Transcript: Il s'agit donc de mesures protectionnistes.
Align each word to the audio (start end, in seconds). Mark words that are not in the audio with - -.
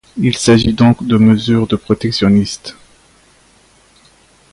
Il 0.17 0.35
s'agit 0.35 0.73
donc 0.73 1.05
de 1.05 1.15
mesures 1.15 1.67
protectionnistes. 1.79 2.75